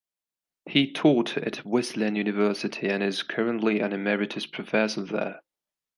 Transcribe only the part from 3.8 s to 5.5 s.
an emeritus professor there.